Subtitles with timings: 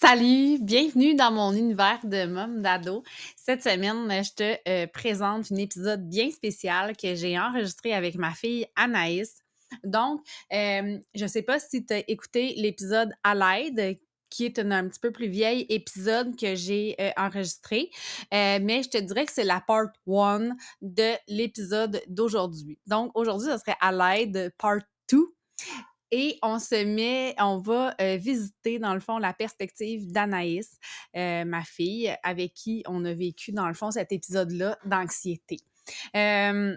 [0.00, 3.02] Salut, bienvenue dans mon univers de mom d'ado.
[3.34, 8.30] Cette semaine, je te euh, présente un épisode bien spécial que j'ai enregistré avec ma
[8.30, 9.42] fille Anaïs.
[9.82, 10.20] Donc,
[10.52, 13.34] euh, je ne sais pas si tu as écouté l'épisode à
[14.30, 17.90] qui est un, un, petit peu plus vieil épisode que j'ai euh, enregistré,
[18.30, 22.78] mais je te dirais que c'est la part 1 de l'épisode d'aujourd'hui.
[22.86, 23.90] Donc, aujourd'hui, ce serait à
[24.58, 24.78] part
[25.10, 25.34] 2.
[26.10, 30.78] Et on se met, on va euh, visiter dans le fond la perspective d'Anaïs,
[31.16, 35.58] euh, ma fille, avec qui on a vécu dans le fond cet épisode-là d'anxiété.
[36.16, 36.76] Euh,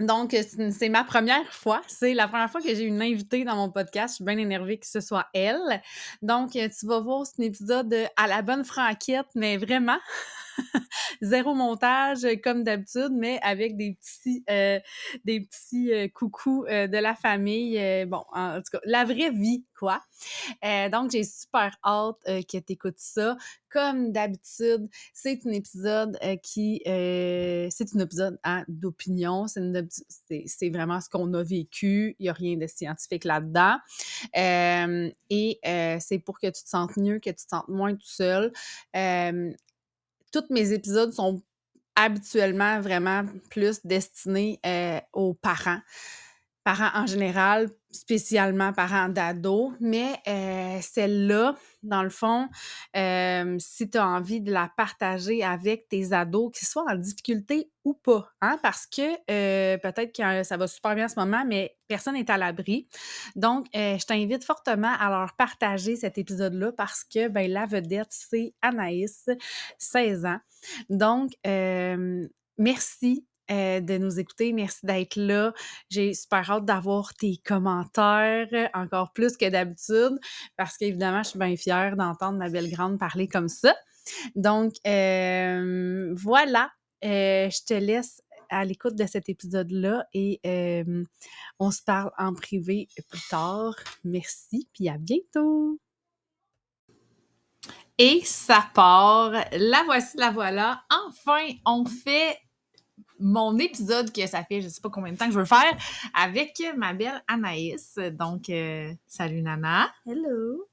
[0.00, 0.34] donc,
[0.70, 1.82] c'est ma première fois.
[1.86, 4.14] C'est la première fois que j'ai une invitée dans mon podcast.
[4.14, 5.82] Je suis bien énervée que ce soit elle.
[6.22, 9.98] Donc, tu vas voir, c'est un épisode à la bonne franquette, mais vraiment,
[11.22, 14.80] zéro montage comme d'habitude, mais avec des petits, euh,
[15.24, 17.78] des petits euh, coucous euh, de la famille.
[18.06, 20.00] bon, en, tout cas, la vraie vie, quoi.
[20.62, 23.36] donc, j'ai super hâte que tu écoutes ça.
[23.70, 26.82] Comme d'habitude, c'est un épisode qui...
[26.84, 29.46] c'est un épisode hein, d'opinion.
[29.46, 32.16] C'est vraiment ce qu'on a vécu.
[32.18, 33.76] Il n'y a rien de scientifique là-dedans.
[34.34, 35.60] et
[36.00, 38.52] c'est pour que tu te sentes mieux, que tu te sentes moins tout seul
[40.32, 41.42] tous mes épisodes sont
[41.96, 45.80] habituellement vraiment plus destinés euh, aux parents.
[46.64, 52.48] Parents en général, spécialement parents d'ados, mais euh, celle-là, dans le fond,
[52.96, 57.70] euh, si tu as envie de la partager avec tes ados, qu'ils soient en difficulté
[57.84, 61.44] ou pas, hein, parce que euh, peut-être que ça va super bien en ce moment,
[61.46, 62.86] mais personne n'est à l'abri.
[63.34, 68.54] Donc, je t'invite fortement à leur partager cet épisode-là parce que ben, la vedette, c'est
[68.62, 69.28] Anaïs,
[69.78, 70.40] 16 ans.
[70.90, 71.32] Donc,
[72.58, 74.52] merci euh, de nous écouter.
[74.52, 75.52] Merci d'être là.
[75.88, 80.18] J'ai super hâte d'avoir tes commentaires, encore plus que d'habitude,
[80.56, 83.74] parce qu'évidemment, je suis bien fière d'entendre ma belle grande parler comme ça.
[84.34, 86.70] Donc, euh, voilà,
[87.04, 91.04] euh, je te laisse à l'écoute de cet épisode-là et euh,
[91.58, 93.74] on se parle en privé plus tard.
[94.04, 95.78] Merci, puis à bientôt!
[97.98, 99.32] Et ça part.
[99.52, 100.82] La voici, la voilà.
[100.90, 102.38] Enfin, on fait
[103.20, 105.76] mon épisode que ça fait je sais pas combien de temps que je veux faire
[106.14, 107.98] avec ma belle Anaïs.
[108.12, 109.92] Donc, euh, salut Nana.
[110.06, 110.68] Hello.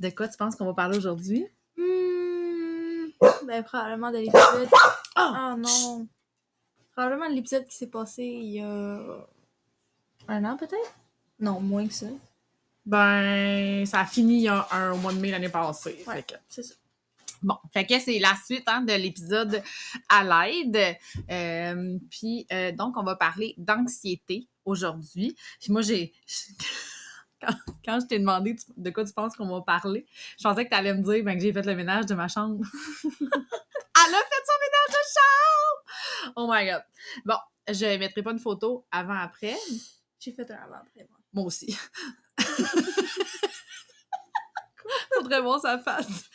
[0.00, 1.46] De quoi tu penses qu'on va parler aujourd'hui?
[1.76, 3.06] Hmm,
[3.46, 4.68] ben, probablement de l'épisode.
[5.16, 5.20] Oh!
[5.34, 6.08] oh non!
[6.92, 8.98] Probablement de l'épisode qui s'est passé il y a
[10.28, 10.94] un an peut-être?
[11.38, 12.06] Non, moins que ça.
[12.84, 16.02] Ben, ça a fini il y a un, au mois de mai l'année passée.
[16.06, 16.74] Ouais, c'est ça.
[17.42, 19.62] Bon, fait que c'est la suite hein, de l'épisode
[20.08, 20.96] à l'aide.
[21.30, 25.36] Euh, puis euh, donc, on va parler d'anxiété aujourd'hui.
[25.60, 26.12] Puis moi, j'ai.
[27.44, 30.06] Quand, quand, je t'ai demandé de quoi tu penses qu'on va parler,
[30.38, 32.28] je pensais que tu allais me dire ben, que j'ai fait le ménage de ma
[32.28, 32.64] chambre.
[33.02, 36.32] Elle a fait son ménage de chambre!
[36.36, 36.84] Oh my god.
[37.24, 37.34] Bon,
[37.68, 39.56] je ne mettrai pas une photo avant-après.
[40.20, 41.18] J'ai fait un avant-après, moi.
[41.32, 41.76] Moi aussi.
[45.14, 46.30] Faudrait voir sa face.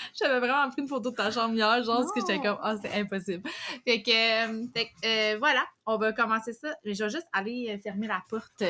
[0.18, 2.74] J'avais vraiment pris une photo de ta chambre hier, genre, parce que j'étais comme, ah,
[2.74, 3.48] oh, c'est impossible.
[3.86, 6.68] Fait que, euh, fait euh, voilà, on va commencer ça.
[6.84, 8.64] Je vais juste aller euh, fermer la porte.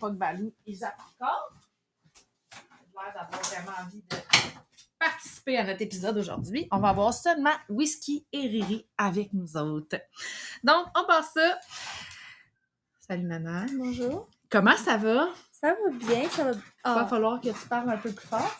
[0.00, 1.52] Pas que Balou, zappe encore.
[2.52, 2.58] J'ai
[2.94, 4.16] l'air d'avoir vraiment envie de
[4.98, 6.68] participer à notre épisode aujourd'hui.
[6.70, 9.96] On va avoir seulement whisky et Riri avec nous autres.
[10.64, 11.58] Donc, on passe ça.
[13.00, 13.66] Salut, Nana.
[13.76, 14.28] Bonjour.
[14.50, 15.28] Comment ça va?
[15.60, 16.52] Ça va bien, ça va.
[16.52, 18.56] Il va falloir que tu parles un peu plus fort.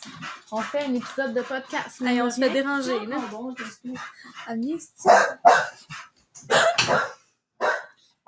[0.51, 2.03] On fait un épisode de podcast.
[2.03, 3.19] On se fait déranger, là.
[3.31, 3.65] bon, je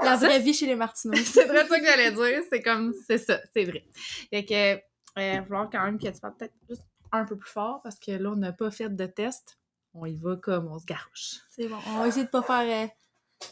[0.00, 1.16] La vraie vie chez les Martineaux.
[1.24, 2.42] c'est vrai ça que j'allais dire.
[2.48, 3.84] C'est comme, c'est ça, c'est vrai.
[4.30, 4.80] Fait que, euh,
[5.16, 7.98] il va falloir quand même que tu parles peut-être juste un peu plus fort parce
[7.98, 9.58] que là, on n'a pas fait de test.
[9.94, 11.40] On y va comme on se garoche.
[11.50, 11.78] C'est bon.
[11.88, 13.48] On va essayer de pas faire euh,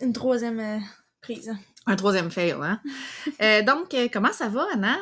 [0.00, 0.78] une troisième euh,
[1.20, 1.52] prise.
[1.86, 2.80] Un troisième fail, hein?
[3.42, 4.98] euh, donc, euh, comment ça va, Anna?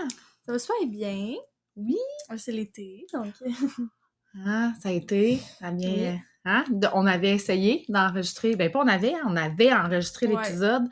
[0.47, 1.35] Ça va super bien.
[1.77, 1.99] Oui.
[2.37, 3.35] C'est l'été, donc.
[4.47, 5.41] ah, ça a été.
[5.59, 5.91] Ça bien.
[5.91, 6.21] Oui.
[6.47, 6.65] Hein?
[6.95, 8.57] on avait essayé d'enregistrer.
[8.57, 10.37] Ben, pas on avait, on avait enregistré ouais.
[10.37, 10.89] l'épisode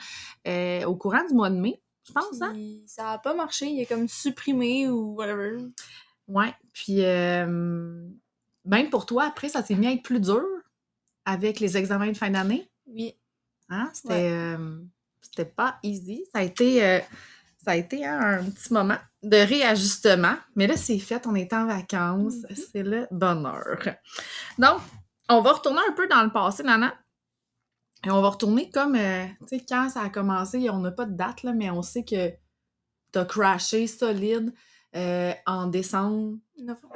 [0.46, 2.54] euh, au courant du mois de mai, je pense, hein?
[2.86, 3.66] Ça n'a pas marché.
[3.66, 5.56] Il est comme supprimé ou whatever.
[6.26, 6.52] Ouais.
[6.74, 8.06] Puis, euh,
[8.66, 10.44] même pour toi, après, ça s'est mis à être plus dur
[11.24, 12.70] avec les examens de fin d'année?
[12.86, 13.14] Oui.
[13.70, 13.88] Hein?
[13.94, 14.54] C'était.
[14.54, 14.56] Ouais.
[15.20, 16.24] C'était pas easy.
[16.32, 17.00] Ça a été, euh,
[17.64, 20.36] ça a été hein, un petit moment de réajustement.
[20.56, 22.36] Mais là, c'est fait, on est en vacances.
[22.36, 22.68] Mm -hmm.
[22.72, 23.78] C'est le bonheur.
[24.58, 24.80] Donc,
[25.28, 26.94] on va retourner un peu dans le passé, Nana.
[28.06, 31.04] Et on va retourner comme, euh, tu sais, quand ça a commencé, on n'a pas
[31.04, 32.30] de date, là, mais on sait que
[33.12, 34.52] tu as crashé solide
[34.94, 36.94] euh, en décembre Novembre.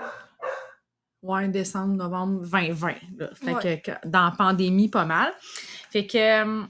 [1.22, 2.94] Ouais, décembre, novembre 2020.
[3.18, 3.28] Là.
[3.34, 3.80] Fait Ouais.
[3.84, 5.32] que, dans la pandémie, pas mal.
[5.90, 6.64] Fait que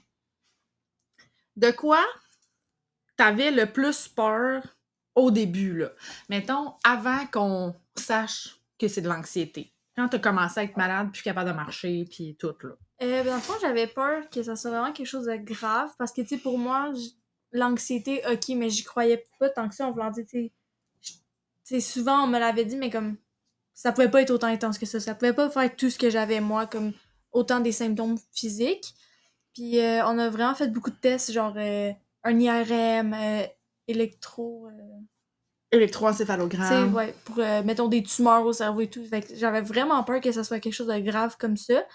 [1.57, 2.05] de quoi
[3.17, 4.63] t'avais le plus peur
[5.15, 5.93] au début, là?
[6.29, 9.73] Mettons, avant qu'on sache que c'est de l'anxiété.
[9.97, 12.71] Quand t'as commencé à être malade, plus capable de marcher, puis tout, là.
[13.03, 15.91] Euh, ben, dans le fond, j'avais peur que ça soit vraiment quelque chose de grave
[15.99, 16.93] parce que, tu sais, pour moi,
[17.51, 19.87] l'anxiété, ok, mais j'y croyais pas tant que ça.
[19.87, 20.53] En voulant dire, tu
[21.65, 23.17] sais, souvent, on me l'avait dit, mais comme,
[23.75, 25.01] ça pouvait pas être autant intense que ça.
[25.01, 26.93] Ça pouvait pas faire tout ce que j'avais, moi, comme
[27.33, 28.95] autant des symptômes physiques.
[29.55, 31.93] Puis, euh, on a vraiment fait beaucoup de tests, genre euh,
[32.25, 33.47] un IRM, euh,
[33.89, 34.69] électro.
[34.69, 34.99] euh,
[35.71, 36.95] Électroencéphalogramme.
[36.95, 39.05] ouais, pour, euh, mettons, des tumeurs au cerveau et tout.
[39.07, 41.87] Fait que j'avais vraiment peur que ça soit quelque chose de grave comme ça.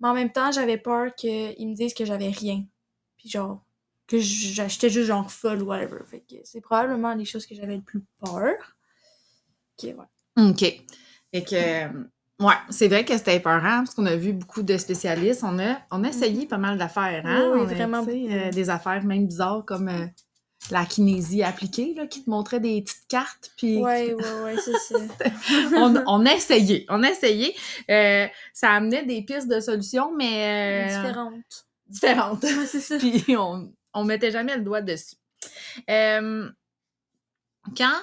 [0.00, 2.64] Mais en même temps, j'avais peur qu'ils me disent que j'avais rien.
[3.16, 3.64] Puis genre,
[4.06, 6.00] que j- j'étais juste genre folle ou whatever.
[6.04, 8.76] Fait que c'est probablement les choses que j'avais le plus peur.
[9.78, 10.50] Ok, ouais.
[10.50, 10.60] OK.
[11.32, 12.04] Fait que,
[12.40, 15.42] ouais, c'est vrai que c'était épeurant parce qu'on a vu beaucoup de spécialistes.
[15.44, 17.50] On a, on a essayé pas mal d'affaires, hein?
[17.52, 20.06] Oui, oui, On a, vraiment euh, des affaires même bizarres comme euh,
[20.70, 23.50] la kinésie appliquée, là, qui te montrait des petites cartes.
[23.56, 24.98] Puis Ouais, ouais, ouais, c'est ça.
[25.76, 26.86] on, on a essayé.
[26.88, 27.54] On a essayé.
[27.90, 30.86] Euh, ça amenait des pistes de solutions, mais.
[30.90, 31.66] euh, Différente.
[31.88, 32.42] différentes.
[32.42, 32.96] Ouais, c'est ça.
[32.98, 35.16] Puis on, on mettait jamais le doigt dessus.
[37.76, 37.94] Quand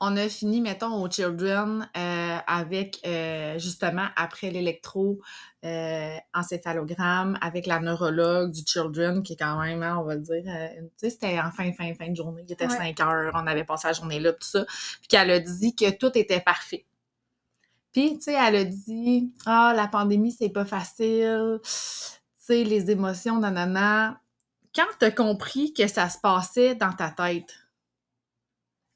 [0.00, 5.20] on a fini, mettons, au Children euh, avec euh, justement après l'électro
[5.64, 10.20] euh, encéphalogramme, avec la neurologue du Children, qui est quand même, hein, on va le
[10.20, 12.76] dire, tu sais, c'était en fin, fin, fin de journée, il était Ouais.
[12.76, 15.90] 5 heures, on avait passé la journée là, tout ça, puis qu'elle a dit que
[15.90, 16.84] tout était parfait.
[17.92, 21.58] Puis, tu sais, elle a dit Ah, la pandémie, c'est pas facile.
[21.62, 21.70] Tu
[22.36, 24.20] sais, les émotions, nanana.
[24.74, 27.67] Quand t'as compris que ça se passait dans ta tête,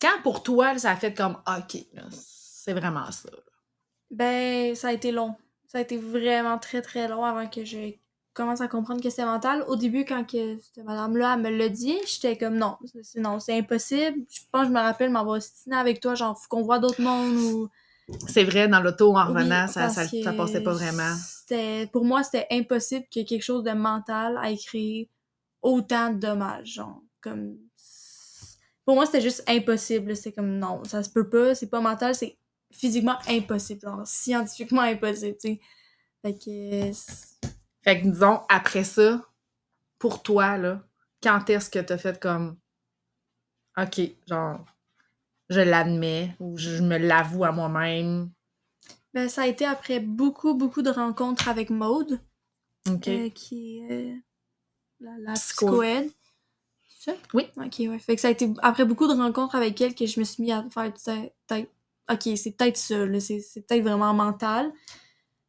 [0.03, 1.79] quand pour toi, là, ça a fait comme OK,
[2.11, 3.31] c'est vraiment ça.
[3.31, 3.39] là?
[4.11, 5.35] Ben, ça a été long.
[5.67, 7.95] Ça a été vraiment très très long avant que je
[8.35, 9.65] commence à comprendre que c'était mental.
[9.69, 13.57] Au début, quand que cette madame-là, me l'a dit, j'étais comme non, c'est non, c'est
[13.59, 14.19] impossible.
[14.29, 17.01] Je pense que je me rappelle m'avoir stiné avec toi, genre faut qu'on voit d'autres
[17.01, 17.69] mondes ou.
[18.27, 21.15] C'est vrai, dans l'auto, en revenant, Oui, ça, ça, ça passait pas vraiment.
[21.17, 25.09] C'était, pour moi, c'était impossible que quelque chose de mental ait créé
[25.63, 27.57] autant de dommages, genre comme.
[28.85, 30.17] Pour moi, c'était juste impossible.
[30.17, 32.37] C'était comme non, ça se peut pas, c'est pas mental, c'est
[32.73, 35.61] physiquement impossible, genre scientifiquement impossible, tu sais.
[36.23, 36.93] Fait que.
[36.93, 37.49] c'est-
[37.83, 39.25] Fait que disons, après ça,
[39.99, 40.83] pour toi, là,
[41.23, 42.57] quand est-ce que t'as fait comme
[43.77, 44.65] OK, genre,
[45.49, 48.31] je l'admets ou je me l'avoue à moi-même?
[49.15, 52.19] Ben, ça a été après beaucoup, beaucoup de rencontres avec Maude,
[52.89, 54.17] euh, qui est euh,
[55.01, 55.67] la, la Psycho.
[55.67, 56.11] psychoède.
[57.03, 57.15] Ça?
[57.35, 57.49] Oui.
[57.57, 57.99] Ok, ouais.
[57.99, 60.41] Fait que ça a été après beaucoup de rencontres avec elle que je me suis
[60.41, 61.69] mis à faire peut-être-.
[62.09, 63.19] Ok, c'est peut-être ça, là.
[63.19, 64.73] C'est c'est peut-être vraiment mental.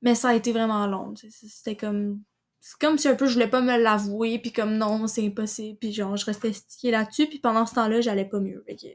[0.01, 1.13] Mais ça a été vraiment long.
[1.15, 2.21] C'était comme.
[2.59, 5.77] C'est comme si un peu je voulais pas me l'avouer, puis comme non, c'est impossible,
[5.77, 8.63] puis genre je restais stickée là-dessus, puis pendant ce temps-là, j'allais pas mieux.
[8.65, 8.87] Fait que.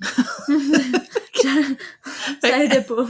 [2.40, 3.06] ça aidait pas.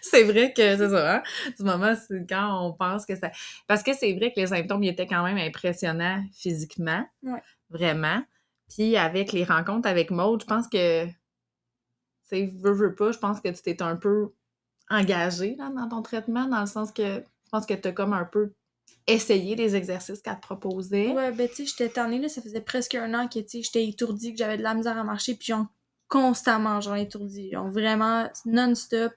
[0.00, 1.22] c'est vrai que c'est ça, hein?
[1.58, 3.30] Du moment, c'est quand on pense que ça.
[3.66, 7.04] Parce que c'est vrai que les symptômes, ils étaient quand même impressionnants physiquement.
[7.22, 7.42] Ouais.
[7.70, 8.22] Vraiment.
[8.68, 11.06] Puis avec les rencontres avec Maud, je pense que.
[11.06, 11.12] Tu
[12.22, 14.32] sais, veux, veux pas, je pense que tu t'es un peu
[14.88, 18.24] engagé dans ton traitement, dans le sens que je pense que tu as comme un
[18.24, 18.52] peu
[19.06, 21.08] essayé les exercices qu'elle te proposait.
[21.08, 23.62] Ouais, ben tu sais, j'étais tannée, là, ça faisait presque un an que, tu sais,
[23.62, 25.66] j'étais étourdie, que j'avais de la misère à marcher, puis genre,
[26.08, 29.12] constamment, genre, étourdie, genre, vraiment, non-stop,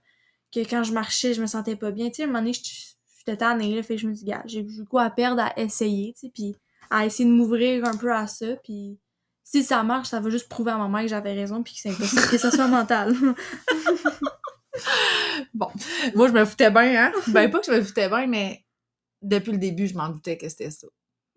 [0.51, 2.53] que quand je marchais, je me sentais pas bien, tu sais, à un moment donné,
[2.53, 5.59] j'étais tannée, là, fait que je me dis, gars, j'ai j'ai quoi à perdre à
[5.59, 6.55] essayer, tu sais, puis
[6.89, 8.99] à essayer de m'ouvrir un peu à ça, puis
[9.43, 11.79] si ça marche, ça va juste prouver à ma mère que j'avais raison, puis que
[11.79, 13.15] c'est impossible que ça soit mental.
[15.53, 15.67] Bon,
[16.15, 17.13] moi, je me foutais bien, hein?
[17.27, 18.65] Ben, pas que je me foutais bien, mais
[19.21, 20.87] depuis le début, je m'en doutais que c'était ça.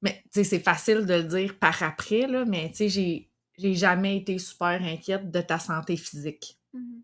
[0.01, 3.25] Mais, tu sais, c'est facile de le dire par après, là, mais, tu sais, j'ai.
[3.57, 6.57] J'ai jamais été super inquiète de ta santé physique.
[6.71, 7.03] Mhm.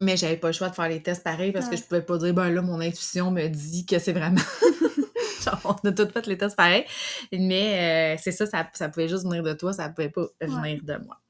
[0.00, 2.16] Mais j'avais pas le choix de faire les tests pareils parce que je pouvais pas
[2.18, 4.40] dire, ben là, mon intuition me dit que c'est vraiment.
[5.62, 6.84] Genre, on a toutes fait les tests pareils.
[7.32, 10.80] Mais euh, c'est ça, ça, ça pouvait juste venir de toi, ça pouvait pas venir
[10.82, 11.20] de moi.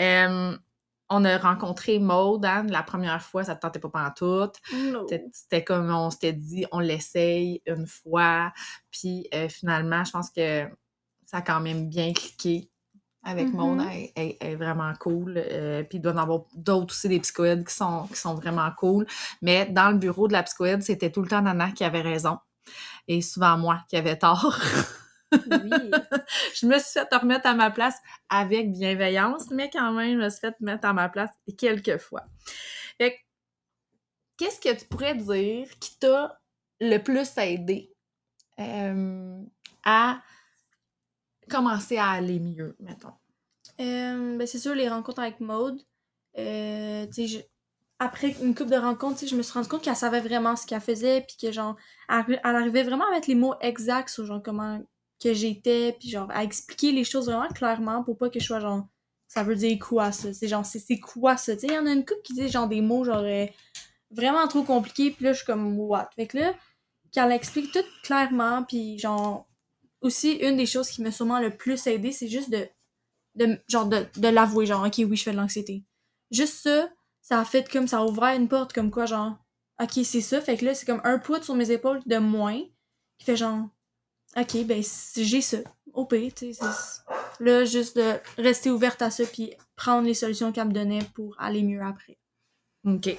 [0.00, 0.56] Euh,
[1.10, 4.56] on a rencontré Maude, hein, la première fois, ça te tentait pas pantoute.
[4.72, 5.06] No.
[5.32, 8.52] C'était- comme on s'était dit, on l'essaye une fois.
[8.90, 10.66] Puis euh, finalement, je pense que
[11.26, 12.70] ça a quand même bien cliqué
[13.22, 13.54] avec Mhm.
[13.56, 13.86] Maude.
[13.90, 15.34] Elle, elle- elle est vraiment cool.
[15.36, 18.34] Euh, puis il doit y en avoir d'autres aussi, des psychoèdes qui sont, qui sont
[18.34, 19.06] vraiment cool.
[19.42, 22.38] Mais dans le bureau de la psychoède, c'était tout le temps Nana qui avait raison.
[23.08, 24.60] Et souvent moi qui avais tort.
[25.32, 25.90] Oui.
[26.54, 27.96] je me suis fait remettre à ma place
[28.28, 32.24] avec bienveillance, mais quand même, je me suis fait mettre à ma place quelques fois.
[34.36, 36.40] Qu'est-ce que tu pourrais dire qui t'a
[36.80, 37.92] le plus aidé
[38.58, 39.42] euh,
[39.84, 40.22] à
[41.48, 43.12] commencer à aller mieux, mettons?
[43.80, 45.80] Euh, ben c'est sûr, les rencontres avec Maude.
[46.38, 47.44] Euh, tu sais, je-
[47.98, 50.80] après une couple de rencontres, je me suis rendu compte qu'elle savait vraiment ce qu'elle
[50.80, 51.76] faisait, puis que genre,
[52.08, 54.80] elle, arrivait vraiment à mettre les mots exacts sur genre comment
[55.22, 58.60] que j'étais, puis genre à expliquer les choses vraiment clairement pour pas que je sois
[58.60, 58.86] genre,
[59.28, 62.04] ça veut dire quoi ça, c'est genre, c'est quoi ça, il y en a une
[62.04, 63.46] couple qui dit genre des mots genre euh,
[64.10, 66.54] vraiment trop compliqués, puis là je suis comme what, fait que là,
[67.12, 69.46] qu'elle explique tout clairement, puis genre,
[70.00, 72.68] aussi une des choses qui m'a sûrement le plus aidé, c'est juste de
[73.36, 75.84] de genre de, de l'avouer genre ok oui je fais de l'anxiété.
[76.30, 76.88] Juste ça
[77.24, 79.36] ça a fait comme ça a ouvert une porte comme quoi genre
[79.82, 82.60] ok c'est ça fait que là c'est comme un poids sur mes épaules de moins
[83.18, 83.66] qui fait genre
[84.36, 84.82] ok ben
[85.16, 85.56] j'ai ça
[85.94, 86.64] au pire tu sais
[87.40, 91.34] là juste de rester ouverte à ça puis prendre les solutions qu'elle me donnait pour
[91.40, 92.18] aller mieux après
[92.86, 93.16] OK.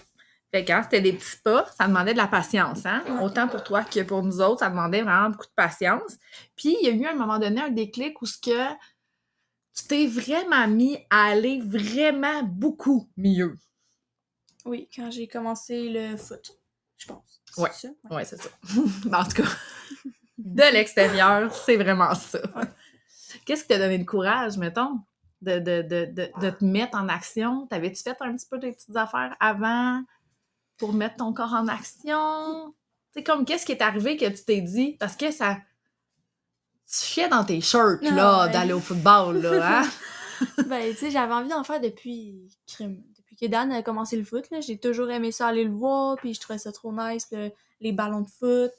[0.51, 3.03] Fait que quand c'était des petits pas, ça demandait de la patience, hein?
[3.07, 3.23] Ouais.
[3.23, 6.17] Autant pour toi que pour nous autres, ça demandait vraiment beaucoup de patience.
[6.55, 8.69] Puis, il y a eu à un moment donné un déclic où ce que
[9.75, 13.57] tu t'es vraiment mis à aller vraiment beaucoup mieux.
[14.65, 16.59] Oui quand j'ai commencé le foot
[16.97, 17.71] je pense C'est Ouais.
[17.71, 17.87] ça?
[18.09, 18.49] Ouais, c'est ça.
[19.13, 19.49] en tout cas,
[20.37, 22.39] de l'extérieur, c'est vraiment ça.
[23.45, 24.99] Qu'est-ce qui t'a donné le courage, mettons,
[25.41, 27.67] de, de, de, de, de te mettre en action?
[27.67, 30.03] T'avais-tu fait un petit peu des petites affaires avant
[30.77, 32.73] pour mettre ton corps en action?
[33.13, 34.95] Sais, comme qu'est-ce qui est arrivé que tu t'es dit?
[34.99, 35.57] Parce que ça.
[36.89, 38.51] Tu chiais dans tes shirts, là, ouais.
[38.53, 39.89] d'aller au football, là, hein?
[40.67, 43.03] ben, tu sais, j'avais envie d'en faire depuis crime.
[43.35, 46.33] Depuis que Dan a commencé le foot, j'ai toujours aimé ça aller le voir, puis
[46.33, 47.51] je trouvais ça trop nice, le-
[47.81, 48.71] les ballons de foot.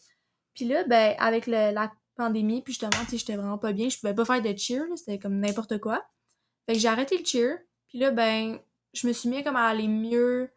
[0.55, 3.99] Puis là, ben, avec la pandémie, puis justement, tu sais, j'étais vraiment pas bien, je
[3.99, 6.03] pouvais pas faire de cheer, c'était comme n'importe quoi.
[6.65, 7.59] Fait que j'ai arrêté le cheer,
[7.89, 8.59] puis là, ben,
[8.95, 10.51] je me suis mis comme à aller mieux,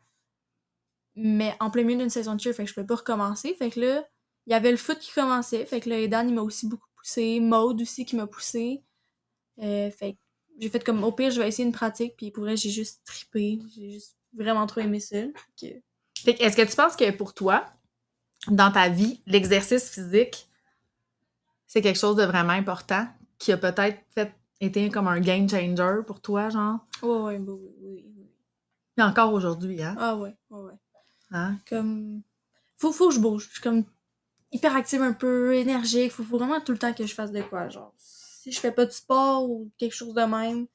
[1.16, 3.54] mais en plein milieu d'une saison de cheer, fait que je pouvais pas recommencer.
[3.56, 4.08] Fait que là,
[4.48, 6.88] il y avait le foot qui commençait, fait que là, Dan, il m'a aussi beaucoup
[6.96, 8.82] poussé, Maude aussi qui m'a poussé.
[9.62, 10.18] Euh, fait que
[10.60, 13.02] j'ai fait comme au pire je vais essayer une pratique puis pour vrai j'ai juste
[13.06, 15.18] trippé j'ai juste vraiment trop aimé ça
[16.24, 17.66] Fait que est-ce que tu penses que pour toi,
[18.48, 20.50] dans ta vie, l'exercice physique,
[21.68, 26.02] c'est quelque chose de vraiment important qui a peut-être fait été comme un game changer
[26.06, 26.80] pour toi, genre?
[27.04, 28.30] oui, oui, oui, oui.
[28.96, 29.96] Puis encore aujourd'hui, hein?
[29.98, 30.74] ah ouais ouais ouais
[31.32, 31.58] Hein?
[31.70, 32.22] comme
[32.78, 33.84] faut faut que je bouge je suis comme
[34.52, 37.42] hyper active un peu énergique faut, faut vraiment tout le temps que je fasse de
[37.44, 37.94] quoi genre
[38.50, 40.68] si je fais pas de sport ou quelque chose de même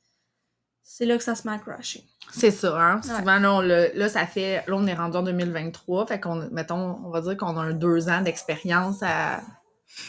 [0.87, 2.97] c'est là que ça se met à crasher C'est ça, hein?
[3.03, 3.17] Ouais.
[3.19, 4.57] Souvent, là, on le- là, ça fait...
[4.67, 7.73] Là, on est rendu en 2023, fait qu'on, mettons, on va dire qu'on a un
[7.73, 9.41] deux ans d'expérience à-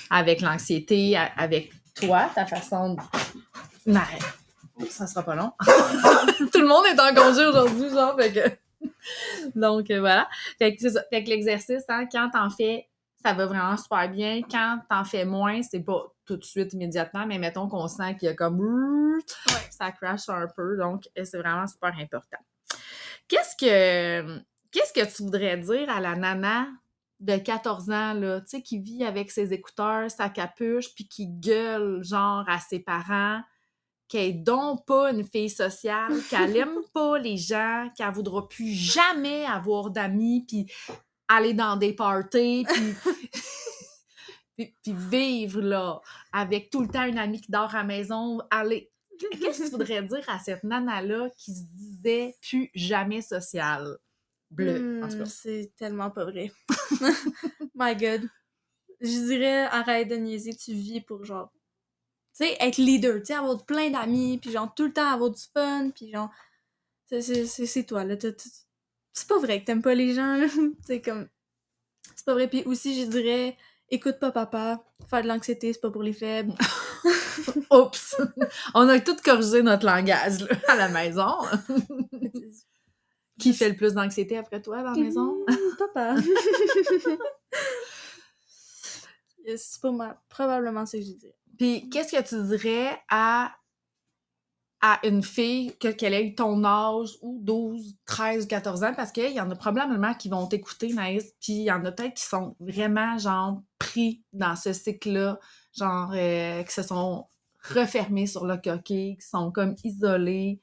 [0.10, 3.02] avec l'anxiété, avec toi, ta façon de...
[3.86, 4.02] Mais,
[4.90, 5.54] ça sera pas long.
[6.52, 8.90] Tout le monde est en congé aujourd'hui, genre, fait que...
[9.56, 10.28] Donc, euh, voilà.
[10.60, 11.04] Fait que c'est ça.
[11.10, 12.90] Fait que l'exercice, hein, quand t'en fais,
[13.26, 14.42] ça va vraiment super bien.
[14.44, 18.28] Quand t'en fais moins, c'est pas tout de suite, immédiatement, mais mettons qu'on sent qu'il
[18.28, 19.20] y a comme...
[19.72, 22.38] Ça crash un peu, donc c'est vraiment super important.
[23.28, 24.40] Qu'est-ce que...
[24.72, 26.68] Qu'est-ce que tu voudrais dire à la nana
[27.20, 31.28] de 14 ans, là, tu sais, qui vit avec ses écouteurs, sa capuche, puis qui
[31.28, 33.42] gueule, genre, à ses parents,
[34.10, 38.74] qu'elle est donc pas une fille sociale, qu'elle aime pas les gens, qu'elle voudra plus
[38.74, 40.68] jamais avoir d'amis, puis
[41.28, 42.94] aller dans des parties, puis...
[44.58, 46.02] puis, puis vivre, là,
[46.32, 48.92] avec tout le temps une amie qui dort à la maison, aller...
[49.20, 53.98] Qu'est-ce que tu voudrais dire à cette nana-là qui se disait plus jamais sociale?
[54.52, 55.26] Bleu, en tout cas.
[55.26, 56.52] c'est tellement pas vrai
[57.74, 58.30] my god
[59.02, 61.52] je dirais arrête de niaiser tu vis pour genre
[62.38, 65.32] tu sais être leader tu sais avoir plein d'amis puis genre tout le temps avoir
[65.32, 66.30] du fun puis genre
[67.10, 68.16] c'est- toi là
[69.16, 70.40] c'est pas vrai que t'aimes pas les gens
[70.86, 71.28] c'est comme
[72.16, 73.58] c'est pas vrai puis aussi je dirais
[73.90, 76.54] écoute pas papa faire de l'anxiété c'est pas pour les faibles
[77.72, 78.16] Oups!
[78.74, 81.38] On a tout corrigé notre langage là, à la maison.
[83.40, 85.36] Qui fait le plus d'anxiété après toi dans la maison?
[85.48, 86.16] Mmh, papa
[89.58, 93.56] c'est pas mal probablement ce que je dirais Puis qu'est-ce que tu dirais à,
[94.88, 98.94] à une fille que, qu'elle ait ton âge ou 12, 13, 14 ans?
[98.96, 101.92] Parce qu'il y en a probablement qui vont t'écouter, Naïs, puis il y en a
[101.92, 105.40] peut-être qui sont vraiment, genre, pris dans ce cycle-là,
[105.74, 107.26] genre, euh, qui se sont
[107.74, 110.62] refermés sur le coquille, qui sont comme isolés,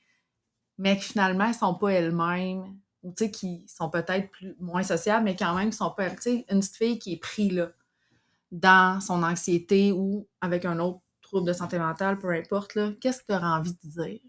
[0.78, 4.84] mais que finalement, elles sont pas elles-mêmes, ou tu sais, qui sont peut-être plus moins
[4.84, 7.50] sociables, mais quand même, qui sont pas, tu sais, une petite fille qui est prise,
[7.50, 7.70] là,
[8.52, 11.00] dans son anxiété ou avec un autre
[11.32, 14.20] troubles de santé mentale, peu importe, là, qu'est-ce que tu aurais envie de dire?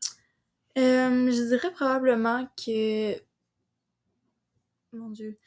[0.78, 3.16] Euh, je dirais probablement que.
[4.94, 5.38] Mon Dieu.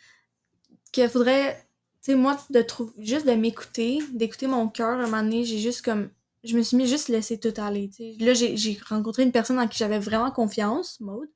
[0.92, 1.66] Qu'il faudrait.
[2.02, 2.92] Tu sais, moi, de trouver.
[2.98, 6.10] Juste de m'écouter, d'écouter mon cœur, un moment donné, j'ai juste comme.
[6.44, 7.88] Je me suis mis juste laisser tout aller.
[7.88, 8.24] tu sais.
[8.24, 11.28] Là, j'ai rencontré une personne en qui j'avais vraiment confiance, Maude.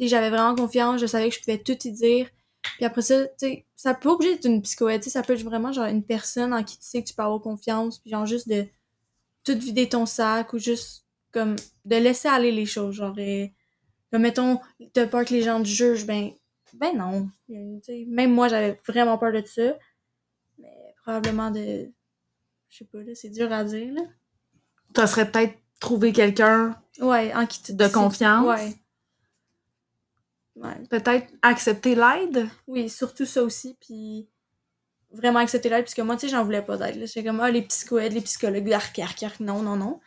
[0.00, 2.26] J'avais vraiment confiance, je savais que je pouvais tout y dire.
[2.62, 5.42] Puis après ça, tu sais, ça peut pas obligé d'être une sais, ça peut être
[5.42, 8.24] vraiment genre une personne en qui tu sais que tu peux avoir confiance, puis genre
[8.24, 8.66] juste de
[9.52, 13.16] tout vider ton sac ou juste comme de laisser aller les choses, genre
[14.10, 14.60] comme mettons
[14.92, 16.32] t'as peur que les gens te jugent, ben
[16.74, 19.76] ben non, même moi j'avais vraiment peur de ça,
[20.58, 21.90] mais probablement de
[22.68, 24.02] je sais pas là, c'est dur à dire là.
[24.94, 28.46] Tu serais peut-être trouver quelqu'un Ouais, en qui de confiance.
[28.46, 28.74] Ouais.
[30.56, 30.86] Ouais.
[30.90, 32.48] Peut-être accepter l'aide.
[32.66, 34.28] Oui, surtout ça aussi, puis
[35.12, 36.96] vraiment accepter l'aide, puisque moi, tu sais, j'en voulais pas d'aide.
[36.96, 37.06] là.
[37.06, 40.00] J'étais comme, ah, les psychoèdes, les psychologues, arc, arc, arc, non, non, non.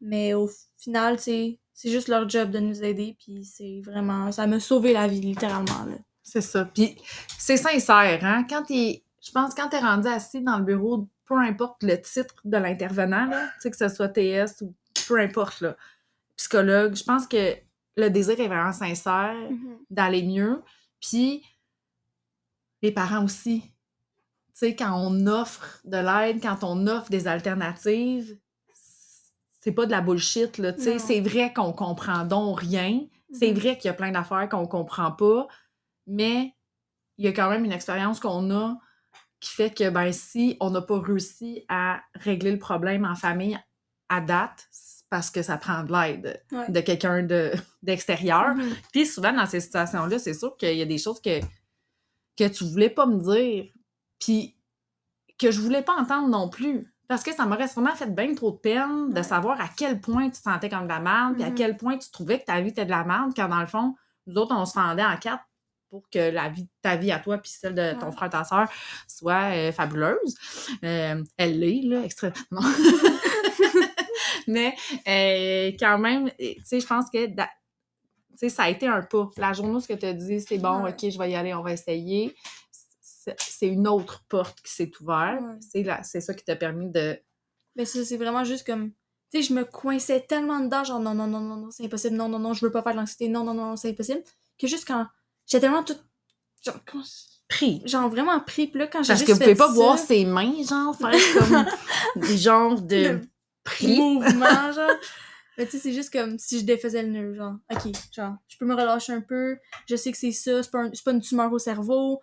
[0.00, 4.30] Mais au final, tu sais, c'est juste leur job de nous aider, puis c'est vraiment,
[4.32, 5.96] ça m'a sauvé la vie, littéralement, là.
[6.22, 6.64] C'est ça.
[6.66, 6.96] Puis
[7.38, 8.46] c'est sincère, hein?
[8.48, 9.04] Quand t'es.
[9.24, 13.26] Je pense quand t'es rendu assis dans le bureau, peu importe le titre de l'intervenant,
[13.26, 14.74] là, tu sais, que ce soit TS ou
[15.06, 15.76] peu importe, là,
[16.36, 17.56] psychologue, je pense que
[17.96, 19.36] le désir est vraiment sincère
[19.90, 20.62] d'aller mieux.
[21.00, 21.44] Puis
[22.82, 23.62] les parents aussi.
[24.62, 28.38] Sais, quand on offre de l'aide, quand on offre des alternatives,
[29.60, 30.72] c'est pas de la bullshit, là.
[30.72, 30.98] Tu sais, Non.
[31.04, 33.00] c'est vrai qu'on comprend donc rien.
[33.32, 33.58] C'est Mhm.
[33.58, 35.48] vrai qu'il y a plein d'affaires qu'on comprend pas,
[36.06, 36.54] mais
[37.18, 38.78] il y a quand même une expérience qu'on a
[39.40, 43.58] qui fait que, ben, si on n'a pas réussi à régler le problème en famille
[44.08, 46.70] à date, c'est parce que ça prend de l'aide Ouais.
[46.70, 47.50] de quelqu'un de-
[47.82, 48.54] d'extérieur.
[48.54, 48.74] Mhm.
[48.92, 51.40] Puis souvent, dans ces situations-là, c'est sûr qu'il y a des choses que,
[52.38, 53.72] que tu voulais pas me dire,
[54.24, 54.54] puis
[55.38, 56.92] que je voulais pas entendre non plus.
[57.08, 59.22] Parce que ça m'aurait sûrement fait bien trop de peine de Ouais.
[59.22, 61.54] savoir à quel point tu te sentais comme de la merde, puis à Mhm.
[61.54, 63.94] quel point tu trouvais que ta vie était de la merde, quand dans le fond,
[64.26, 65.42] nous autres, on se fendait en quatre
[65.90, 68.12] pour que la vie, ta vie à toi puis celle de ton Ouais.
[68.12, 68.68] frère, ta soeur
[69.08, 70.36] soit euh, fabuleuse.
[70.84, 72.34] Euh, elle l'est, là, extrêmement.
[74.46, 74.74] Mais
[75.08, 77.48] euh, quand même, tu sais, je pense que da-
[78.48, 79.28] ça a été un pas.
[79.36, 80.90] La journée où ce que tu as dit, c'est bon, Ouais.
[80.90, 82.34] OK, je vais y aller, on va essayer.
[83.38, 85.40] C'est une autre porte qui s'est ouverte.
[85.74, 86.00] Ouais.
[86.02, 87.18] C'est ça qui t'a permis de.
[87.76, 88.90] Mais ça, c'est vraiment juste comme.
[89.32, 92.16] Tu sais, je me coinçais tellement dedans, genre non, non, non, non, non, c'est impossible,
[92.16, 94.22] non, non, non, je veux pas faire de l'anxiété, non, non, non, c'est impossible.
[94.58, 95.06] Que juste quand.
[95.46, 96.04] J'étais tellement toute.
[96.64, 97.02] Genre, quand-
[97.48, 97.82] Pris.
[97.84, 100.24] genre vraiment pris, puis là, quand j'ai Parce que vous pouvez pas ça, voir ses
[100.24, 101.10] mains, genre, faire
[102.14, 103.20] comme des genres de
[103.64, 103.96] pris.
[103.98, 104.90] mouvement, genre.
[105.58, 108.56] Mais tu sais, c'est juste comme si je défaisais le nœud, genre, ok, genre, je
[108.56, 111.10] peux me relâcher un peu, je sais que c'est ça, c'est pas, un- c'est pas
[111.12, 112.20] une tumeur au cerveau,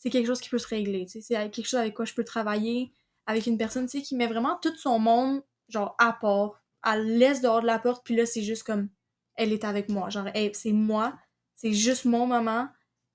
[0.00, 2.90] c'est quelque chose qui peut se régler, c'est quelque chose avec quoi je peux travailler,
[3.26, 7.60] avec une personne, qui met vraiment tout son monde, genre, à part, elle laisse dehors
[7.60, 8.88] de la porte, puis là, c'est juste comme,
[9.36, 11.16] elle est avec moi, genre, hey, c'est moi,
[11.54, 12.68] c'est juste mon moment,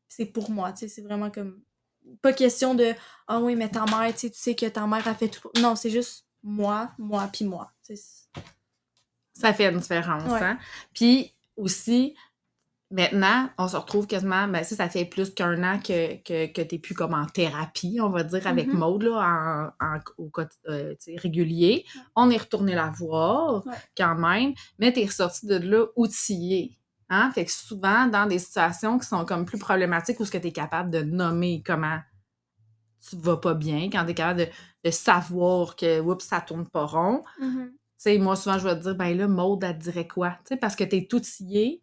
[0.07, 1.61] c'est pour moi, c'est vraiment comme,
[2.21, 2.93] pas question de,
[3.27, 5.49] ah oui, mais ta mère, tu sais, tu sais que ta mère a fait tout,
[5.59, 7.71] non, c'est juste moi, moi, puis moi,
[9.33, 10.43] Ça fait une différence, Ouais.
[10.43, 10.59] hein?
[10.93, 12.15] Puis aussi,
[12.91, 16.61] maintenant, on se retrouve quasiment, ben ça, ça fait plus qu'un an que, que, que
[16.61, 18.77] t'es plus comme en thérapie, on va dire, avec Mhm.
[18.79, 20.31] Maud, là, en, en- au
[20.69, 21.85] euh, tu régulier.
[22.15, 23.73] On est retourné la voir, Ouais.
[23.97, 26.77] quand même, mais t'es ressorti de là outillé.
[27.09, 27.31] Hein?
[27.31, 30.51] Fait que souvent, dans des situations qui sont comme plus problématiques, où ce que t'es
[30.51, 31.99] capable de nommer comment
[33.07, 34.47] tu vas pas bien, quand t'es capable de,
[34.83, 38.81] de savoir que, oups, ça tourne pas rond, tu sais, moi, souvent, je vais te
[38.81, 40.31] dire, ben là, Maude, elle te dirait quoi?
[40.39, 41.81] Tu sais, parce que t'es outillé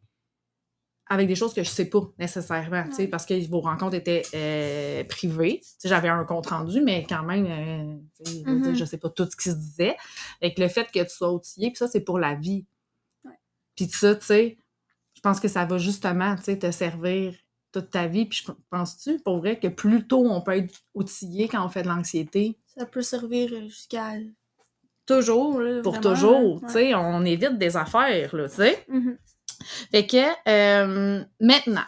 [1.12, 3.06] avec des choses que je sais pas nécessairement, Ouais.
[3.08, 5.60] parce que vos rencontres étaient euh, privées.
[5.84, 9.36] J'avais un compte rendu, mais quand même, euh, tu sais, je sais pas tout ce
[9.36, 9.96] qui se disait.
[10.40, 12.66] Avec le fait que tu sois outillé, puis ça, c'est pour la vie.
[13.76, 14.58] Puis ça, tu sais,
[15.14, 17.34] je pense que ça va justement, tu sais, te servir
[17.72, 18.26] toute ta vie.
[18.26, 21.82] Puis je penses-tu, pour vrai, que plus tôt on peut être outillé quand on fait
[21.82, 24.12] de l'anxiété, Ça peut servir jusqu'à
[25.06, 28.84] toujours, là, pour vraiment, toujours, tu sais, on évite des affaires, là, tu sais.
[28.88, 29.16] Mhm.
[29.90, 31.84] Fait que, euh, maintenant,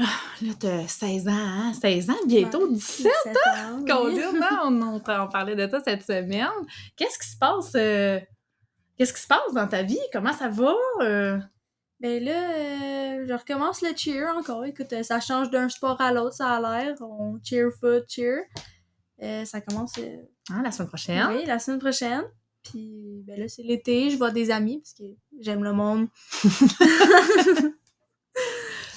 [0.00, 0.04] ah,
[0.42, 1.72] là, t'as 16 ans, hein?
[1.74, 3.84] 16 ans, bientôt Ouais, 17 17 ans, oui.
[3.86, 4.60] Colin, hein?
[4.64, 6.48] on, on, on parlait de ça cette semaine?
[6.96, 7.72] Qu'est-ce qui se passe?
[7.76, 8.18] euh,
[8.96, 9.98] Qu'est-ce qui se passe dans ta vie?
[10.12, 10.74] Comment ça va?
[11.02, 11.38] euh?
[12.00, 14.64] Ben là, euh, je recommence le cheer encore.
[14.64, 16.96] Écoute, ça change d'un sport à l'autre, ça a l'air.
[17.00, 18.40] On cheer foot, cheer.
[19.44, 19.92] Ça commence
[20.50, 21.26] Hein, la semaine prochaine?
[21.28, 22.24] oui, la semaine prochaine.
[22.62, 25.04] Puis ben là, c'est l'été, je vois des amis parce que
[25.40, 26.08] j'aime le monde.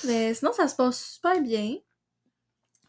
[0.05, 1.75] Mais sinon, ça se passe super bien.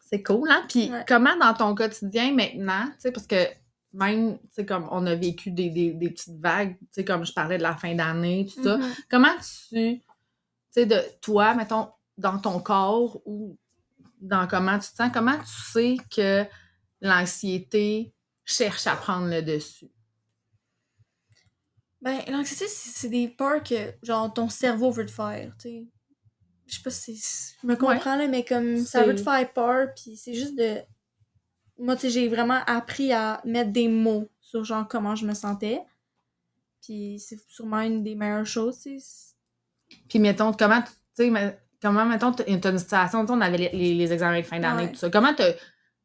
[0.09, 0.65] C'est cool, hein?
[0.69, 1.03] Puis Ouais.
[1.07, 3.45] comment dans ton quotidien maintenant, tu sais, parce que
[3.93, 7.25] même, tu sais, comme on a vécu des, des, des petites vagues, tu sais, comme
[7.25, 8.77] je parlais de la fin d'année, tout ça.
[8.77, 8.93] Mhm.
[9.09, 10.01] Comment tu, tu
[10.71, 13.57] sais, de toi, mettons, dans ton corps ou
[14.21, 16.45] dans comment tu te sens, comment tu sais que
[17.01, 18.13] l'anxiété
[18.45, 19.89] cherche à prendre le dessus?
[22.01, 25.85] Ben, l'anxiété, c'est des peurs que, genre, ton cerveau veut te faire, tu sais.
[26.67, 27.15] Je sais pas si
[27.61, 30.79] je me comprends, là, mais comme, ça veut te faire peur, puis c'est juste de...
[31.79, 35.33] Moi, tu sais, j'ai vraiment appris à mettre des mots sur, genre, comment je me
[35.33, 35.79] sentais.
[36.81, 39.33] Puis c'est sûrement une des meilleures choses, tu sais.
[40.09, 43.95] Puis mettons, comment, tu sais, mais- comment, mettons, t'as une situation, on avait les, les-
[43.95, 44.91] les examens de fin d'année, Ouais.
[44.91, 45.09] tout ça.
[45.09, 45.53] Comment t'as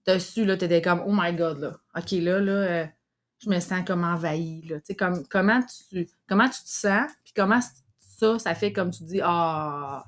[0.04, 2.86] t'as su, là, t'étais comme, oh my god, là, OK, là, là, euh,
[3.42, 4.78] je me sens comme envahie, là.
[4.80, 7.60] Tu sais, comme, comment tu, comment tu te sens, puis comment
[7.98, 10.04] ça, ça fait comme tu dis, ah,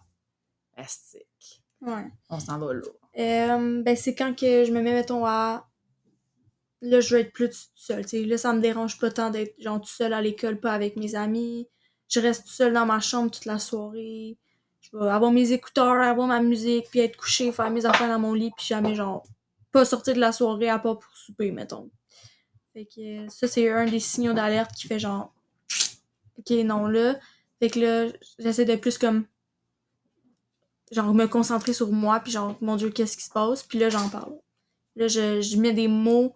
[0.77, 2.07] estique, Ouais.
[2.31, 2.83] on s'en va là.
[3.19, 5.69] Euh, ben, c'est quand que je me mets, mettons, à...
[6.81, 8.25] Là, je veux être plus toute seule, tu sais.
[8.25, 11.15] Là, ça me dérange pas tant d'être, genre, toute seule à l'école, pas avec mes
[11.15, 11.69] amis.
[12.09, 14.37] Je reste toute seule dans ma chambre toute la soirée.
[14.81, 18.19] Je vais avoir mes écouteurs, avoir ma musique, puis être couchée, faire mes affaires dans
[18.19, 19.25] mon lit, puis jamais, genre,
[19.73, 21.91] pas sortir de la soirée à part pour souper, mettons.
[22.75, 25.33] Fait que ça, c'est un des signaux d'alerte qui fait genre...
[26.39, 27.17] OK, non, là.
[27.61, 29.25] Fait que là, j'essaie de plus comme
[30.91, 33.63] genre me concentrer sur moi puis genre mon dieu qu'est-ce qui se passe?
[33.63, 34.35] Puis là j'en parle.
[34.97, 36.35] Là je, je mets des mots.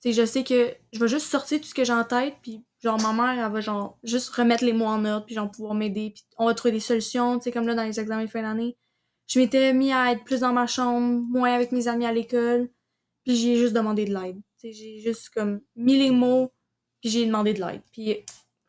[0.00, 2.34] Tu sais je sais que je vais juste sortir tout ce que j'ai en tête
[2.42, 5.50] puis genre ma mère elle va genre juste remettre les mots en ordre puis genre
[5.50, 8.24] pouvoir m'aider puis on va trouver des solutions tu sais comme là dans les examens
[8.24, 8.76] de fin d'année.
[9.28, 12.68] Je m'étais mis à être plus dans ma chambre moins avec mes amis à l'école
[13.24, 16.52] puis j'ai juste demandé de l'aide j'ai juste comme mis les mots
[17.00, 18.16] puis j'ai demandé de l'aide puis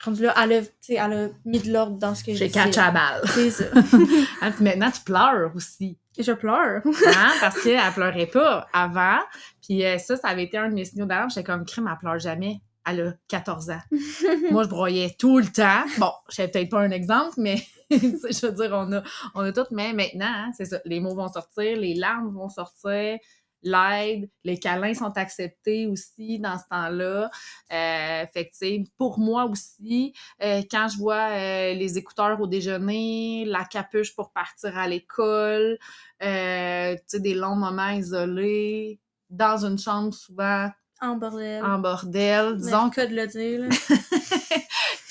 [0.04, 2.78] rendu là elle a, elle a mis de l'ordre dans ce que J'ai j'ai catch
[2.78, 3.22] à balle.
[3.28, 3.66] c'est ça
[4.52, 5.98] puis maintenant, tu pleures aussi.
[6.18, 9.20] Je pleure Hein, parce qu'elle pleurait pas avant.
[9.66, 11.30] Puis euh, ça, ça avait été un de mes signaux d'alarme.
[11.30, 12.62] J'étais comme, crime, elle pleure jamais.
[12.86, 13.80] Elle a 14 ans.
[14.52, 15.84] Moi, je broyais tout le temps.
[15.98, 17.56] Bon, je peut-être pas un exemple, mais
[17.90, 19.04] je veux dire, on a,
[19.36, 19.66] on a tout.
[19.72, 20.80] Mais maintenant, hein, c'est ça.
[20.86, 23.18] Les mots vont sortir, les larmes vont sortir,
[23.64, 27.30] l'aide, les câlins sont acceptés aussi dans ce temps-là.
[27.72, 33.46] Euh, fait que, pour moi aussi, euh, quand je vois euh, les écouteurs au déjeuner,
[33.46, 35.78] la capuche pour partir à l'école,
[36.22, 39.00] euh, tu sais, des longs moments isolés,
[39.30, 40.70] dans une chambre souvent
[41.02, 43.70] en bordel en bordel, disons que de le dire là.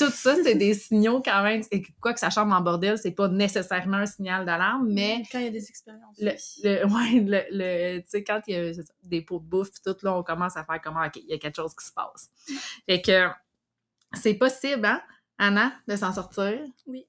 [0.07, 1.63] tout ça, c'est des signaux quand même.
[1.71, 5.39] Et quoi que sa chambre en bordel, c'est pas nécessairement un signal d'alarme, mais quand
[5.39, 6.31] il y a des expériences le,
[6.65, 7.43] ouais, le,
[7.97, 10.23] le- tu sais, quand il y a ça, des pots de bouffe, tout, là, on
[10.23, 12.31] commence à faire comment, OK, il y a quelque chose qui se passe.
[12.87, 13.29] Fait que
[14.15, 15.03] c'est possible, hein,
[15.39, 16.61] Anna, de s'en sortir?
[16.87, 17.07] Oui.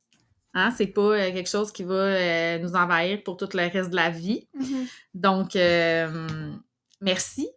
[0.54, 3.90] Hein, c'est pas euh, quelque chose qui va euh, nous envahir pour tout le reste
[3.90, 4.48] de la vie.
[4.54, 4.86] Mhm.
[5.16, 6.52] Donc, euh,
[7.02, 7.50] merci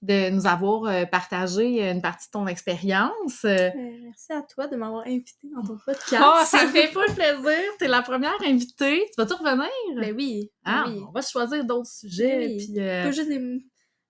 [0.00, 3.44] de nous avoir euh, partagé une partie de ton expérience.
[3.44, 6.22] Euh, Euh, merci à toi de m'avoir invité dans ton podcast.
[6.24, 7.58] Oh, ça me fait full plaisir.
[7.78, 9.06] T'es la première invitée.
[9.06, 9.68] Tu vas-tu revenir?
[9.96, 11.02] Ben oui, ben Ah, oui.
[11.08, 12.46] on va choisir d'autres sujets.
[12.46, 12.56] Oui.
[12.58, 13.58] Puis, euh, Pas juste des,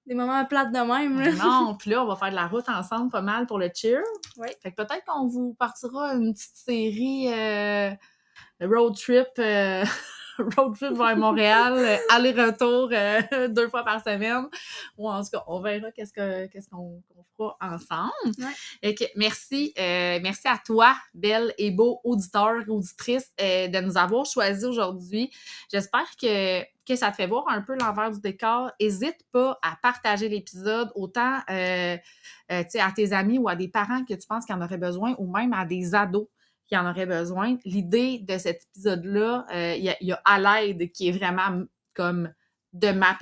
[0.06, 1.20] des moments plates de même.
[1.20, 1.32] Là.
[1.32, 4.02] non, puis là, on va faire de la route ensemble pas mal pour le cheer.
[4.36, 4.48] Oui.
[4.62, 7.90] Fait que peut-être qu'on vous partira une petite série euh,
[8.60, 9.28] road trip.
[10.56, 14.46] road trip vers Montréal, euh, aller-retour euh, deux fois par semaine.
[14.96, 17.02] Ou en tout cas, on verra qu'est-ce que qu'est-ce qu'on
[17.36, 18.34] fera ensemble.
[18.38, 18.94] Ouais.
[19.16, 24.64] Merci, euh, merci à toi, belle et beau auditeur, auditrice, euh, de nous avoir choisis
[24.64, 25.30] aujourd'hui.
[25.70, 28.70] J'espère que, que ça te fait voir un peu l'envers du décor.
[28.80, 31.96] N'hésite pas à partager l'épisode autant euh,
[32.50, 35.14] euh, à tes amis ou à des parents que tu penses qu'ils en auraient besoin
[35.18, 36.26] ou même à des ados
[36.68, 37.56] qui en auraient besoin.
[37.64, 41.12] L'idée de cet épisode-là, euh, il y, a- il y a à l'aide qui est
[41.12, 42.32] vraiment comme
[42.72, 43.16] de ma,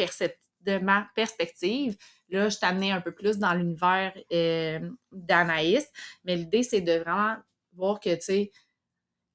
[0.61, 1.97] de ma perspective.
[2.29, 5.89] Là, je t'amenais un peu plus dans l'univers euh, d'Anaïs,
[6.25, 7.37] mais l'idée, c'est de vraiment
[7.73, 8.51] voir que, tu sais,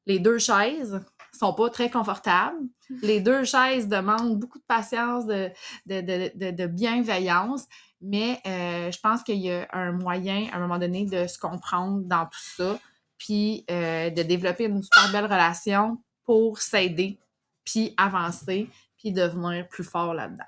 [0.05, 0.99] les deux chaises
[1.33, 2.57] sont pas très confortables.
[3.01, 5.49] Les deux chaises demandent beaucoup de patience, de,
[5.85, 7.67] de, de, de, de bienveillance,
[8.01, 11.37] mais euh, je pense qu'il y a un moyen, à un moment donné, de se
[11.39, 12.79] comprendre dans tout ça,
[13.21, 17.19] puis euh, de développer une super belle relation pour s'aider,
[17.63, 20.43] puis avancer, puis devenir plus fort là-dedans.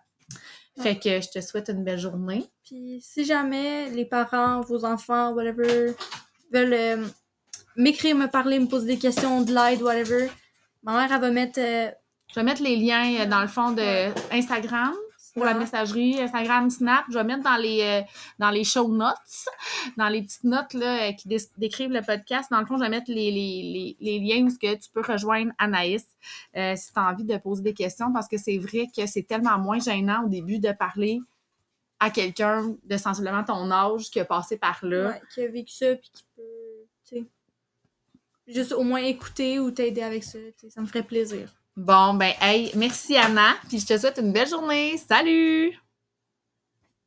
[0.81, 2.49] Fait que je te souhaite une belle journée.
[2.65, 5.93] Puis si jamais les parents, vos enfants, whatever,
[6.51, 7.05] veulent euh,
[7.75, 10.31] m'écrire, me parler, me poser des questions, de l'aide, whatever,
[10.81, 11.59] ma mère, elle va mettre...
[11.59, 11.91] euh,
[12.29, 14.11] Je vais mettre les liens dans le fond de.
[14.33, 14.95] Instagram
[15.33, 15.59] pour la ah.
[15.59, 17.05] messagerie Instagram, Snap.
[17.09, 18.01] Je vais mettre dans les, euh,
[18.39, 19.15] dans les show notes,
[19.97, 22.49] dans les petites notes là, euh, qui décrivent le podcast.
[22.51, 25.51] Dans le fond, je vais mettre les, les, les, liens où que tu peux rejoindre
[25.57, 26.05] Anaïs
[26.55, 29.23] euh, si tu as envie de poser des questions parce que c'est vrai que c'est
[29.23, 31.19] tellement moins gênant au début de parler
[31.99, 35.19] à quelqu'un de sensiblement ton âge qui a passé par là.
[35.33, 36.41] Qui a vécu ça puis qui peut,
[37.07, 37.25] tu sais,
[38.47, 40.37] juste au moins écouter ou t'aider avec ça.
[40.69, 41.49] Ça me ferait plaisir.
[41.75, 44.95] Bon, ben, hey, merci Anna, puis je te souhaite une belle journée.
[44.97, 45.82] Salut!